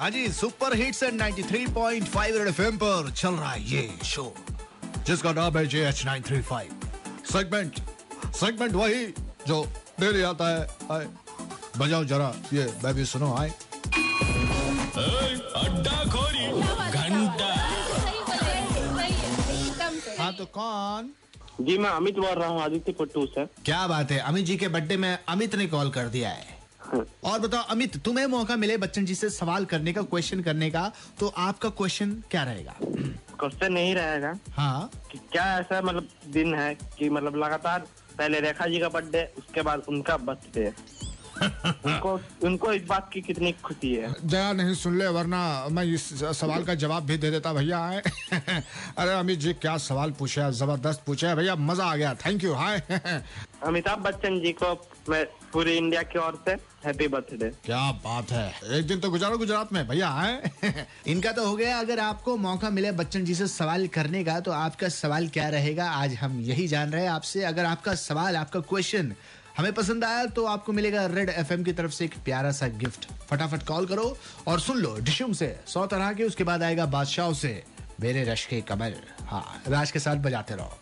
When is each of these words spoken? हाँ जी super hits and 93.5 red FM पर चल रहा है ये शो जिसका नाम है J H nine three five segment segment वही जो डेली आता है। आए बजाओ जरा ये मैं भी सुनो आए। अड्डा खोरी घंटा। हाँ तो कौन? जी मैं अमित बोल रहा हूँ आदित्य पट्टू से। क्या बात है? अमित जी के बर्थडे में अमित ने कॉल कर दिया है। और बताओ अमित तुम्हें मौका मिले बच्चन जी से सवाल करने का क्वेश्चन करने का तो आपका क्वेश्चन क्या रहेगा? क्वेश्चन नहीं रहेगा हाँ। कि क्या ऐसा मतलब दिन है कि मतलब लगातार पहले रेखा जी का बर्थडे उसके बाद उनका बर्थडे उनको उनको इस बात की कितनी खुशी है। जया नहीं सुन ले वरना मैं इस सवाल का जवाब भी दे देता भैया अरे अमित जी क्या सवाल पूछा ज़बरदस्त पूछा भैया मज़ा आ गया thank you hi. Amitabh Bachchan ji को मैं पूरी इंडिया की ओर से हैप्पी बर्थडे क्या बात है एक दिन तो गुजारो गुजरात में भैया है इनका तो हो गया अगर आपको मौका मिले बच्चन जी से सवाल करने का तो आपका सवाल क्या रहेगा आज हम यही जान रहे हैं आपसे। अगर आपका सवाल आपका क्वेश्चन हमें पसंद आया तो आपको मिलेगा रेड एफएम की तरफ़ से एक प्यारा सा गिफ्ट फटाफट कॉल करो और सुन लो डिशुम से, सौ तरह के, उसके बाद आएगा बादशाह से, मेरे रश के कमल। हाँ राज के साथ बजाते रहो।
हाँ 0.00 0.08
जी 0.10 0.28
super 0.32 0.74
hits 0.76 1.02
and 1.02 1.20
93.5 1.20 2.36
red 2.36 2.48
FM 2.48 2.76
पर 2.82 3.10
चल 3.16 3.34
रहा 3.34 3.50
है 3.52 3.62
ये 3.70 3.88
शो 4.04 4.22
जिसका 5.06 5.32
नाम 5.32 5.56
है 5.58 5.64
J 5.66 5.86
H 5.88 6.04
nine 6.06 6.22
three 6.28 6.40
five 6.42 6.70
segment 7.32 7.80
segment 8.36 8.72
वही 8.74 9.04
जो 9.48 9.62
डेली 10.00 10.22
आता 10.22 10.48
है। 10.48 10.66
आए 10.92 11.06
बजाओ 11.78 12.04
जरा 12.04 12.32
ये 12.52 12.64
मैं 12.84 12.94
भी 12.94 13.04
सुनो 13.04 13.34
आए। 13.36 13.50
अड्डा 15.56 16.04
खोरी 16.12 16.46
घंटा। 16.90 17.50
हाँ 20.18 20.32
तो 20.38 20.44
कौन? 20.54 21.10
जी 21.60 21.76
मैं 21.78 21.90
अमित 21.90 22.18
बोल 22.18 22.30
रहा 22.30 22.48
हूँ 22.48 22.62
आदित्य 22.62 22.92
पट्टू 23.00 23.26
से। 23.26 23.44
क्या 23.64 23.86
बात 23.86 24.10
है? 24.10 24.18
अमित 24.20 24.44
जी 24.44 24.56
के 24.56 24.68
बर्थडे 24.68 24.96
में 24.96 25.18
अमित 25.28 25.54
ने 25.54 25.66
कॉल 25.66 25.90
कर 25.90 26.08
दिया 26.08 26.30
है। 26.30 26.58
और 26.94 27.38
बताओ 27.40 27.62
अमित 27.70 27.96
तुम्हें 28.04 28.26
मौका 28.26 28.56
मिले 28.56 28.76
बच्चन 28.76 29.04
जी 29.04 29.14
से 29.14 29.30
सवाल 29.30 29.64
करने 29.64 29.92
का 29.92 30.02
क्वेश्चन 30.02 30.40
करने 30.42 30.70
का 30.70 30.90
तो 31.20 31.26
आपका 31.36 31.68
क्वेश्चन 31.68 32.12
क्या 32.30 32.42
रहेगा? 32.42 32.74
क्वेश्चन 33.40 33.72
नहीं 33.72 33.94
रहेगा 33.94 34.32
हाँ। 34.52 34.90
कि 35.12 35.18
क्या 35.32 35.44
ऐसा 35.58 35.80
मतलब 35.82 36.08
दिन 36.32 36.54
है 36.54 36.74
कि 36.98 37.10
मतलब 37.10 37.36
लगातार 37.36 37.86
पहले 38.18 38.40
रेखा 38.40 38.66
जी 38.66 38.78
का 38.78 38.88
बर्थडे 38.88 39.22
उसके 39.38 39.62
बाद 39.62 39.82
उनका 39.88 40.16
बर्थडे 40.16 40.72
उनको 41.40 42.20
उनको 42.46 42.72
इस 42.72 42.82
बात 42.88 43.08
की 43.12 43.20
कितनी 43.20 43.52
खुशी 43.64 43.94
है। 43.94 44.12
जया 44.24 44.52
नहीं 44.52 44.74
सुन 44.74 44.98
ले 44.98 45.06
वरना 45.08 45.40
मैं 45.70 45.84
इस 45.84 46.08
सवाल 46.40 46.64
का 46.64 46.74
जवाब 46.74 47.04
भी 47.06 47.16
दे 47.18 47.30
देता 47.30 47.52
भैया 47.52 47.78
अरे 48.98 49.12
अमित 49.12 49.38
जी 49.38 49.52
क्या 49.62 49.76
सवाल 49.88 50.10
पूछा 50.18 50.50
ज़बरदस्त 50.60 51.02
पूछा 51.06 51.34
भैया 51.34 51.54
मज़ा 51.56 51.84
आ 51.84 51.96
गया 51.96 52.14
thank 52.26 52.44
you 52.44 52.54
hi. 52.54 52.82
Amitabh 53.64 53.98
Bachchan 53.98 54.40
ji 54.40 54.52
को 54.62 54.72
मैं 55.08 55.24
पूरी 55.52 55.76
इंडिया 55.76 56.02
की 56.02 56.18
ओर 56.18 56.42
से 56.44 56.52
हैप्पी 56.84 57.06
बर्थडे 57.08 57.48
क्या 57.64 57.80
बात 58.04 58.30
है 58.32 58.78
एक 58.78 58.86
दिन 58.86 59.00
तो 59.00 59.10
गुजारो 59.10 59.38
गुजरात 59.38 59.72
में 59.72 59.86
भैया 59.88 60.08
है 60.10 60.86
इनका 61.06 61.32
तो 61.32 61.46
हो 61.46 61.56
गया 61.56 61.78
अगर 61.78 61.98
आपको 62.00 62.36
मौका 62.36 62.70
मिले 62.70 62.92
बच्चन 63.00 63.24
जी 63.24 63.34
से 63.34 63.46
सवाल 63.48 63.86
करने 63.96 64.24
का 64.24 64.38
तो 64.40 64.52
आपका 64.52 64.88
सवाल 64.88 65.28
क्या 65.28 65.48
रहेगा 65.48 65.90
आज 65.90 66.14
हम 66.14 66.40
यही 66.40 66.66
जान 66.68 66.92
रहे 66.92 67.02
हैं 67.02 67.10
आपसे। 67.10 67.42
अगर 67.44 67.64
आपका 67.64 67.94
सवाल 67.94 68.36
आपका 68.36 68.60
क्वेश्चन 68.60 69.12
हमें 69.56 69.72
पसंद 69.72 70.04
आया 70.04 70.24
तो 70.26 70.44
आपको 70.44 70.72
मिलेगा 70.72 71.06
रेड 71.06 71.28
एफएम 71.28 71.64
की 71.64 71.72
तरफ़ 71.72 71.92
से 71.92 72.04
एक 72.04 72.14
प्यारा 72.24 72.50
सा 72.50 72.68
गिफ्ट 72.82 73.06
फटाफट 73.30 73.62
कॉल 73.62 73.86
करो 73.86 74.16
और 74.48 74.60
सुन 74.60 74.78
लो 74.78 74.94
डिशुम 75.00 75.32
से, 75.32 75.56
सौ 75.66 75.86
तरह 75.86 76.12
के, 76.12 76.24
उसके 76.24 76.44
बाद 76.44 76.62
आएगा 76.62 76.86
बादशाह 76.86 77.32
से, 77.32 77.62
मेरे 78.00 78.24
रश 78.24 78.46
के 78.46 78.60
कमल। 78.60 78.94
हाँ 79.20 79.62
राज 79.68 79.90
के 79.90 79.98
साथ 79.98 80.16
बजाते 80.16 80.54
रहो। 80.54 80.78